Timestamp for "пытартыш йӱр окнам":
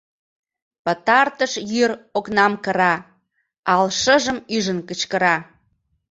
0.85-2.53